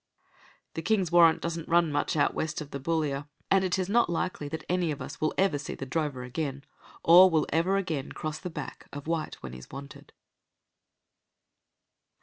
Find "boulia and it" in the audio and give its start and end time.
2.71-3.77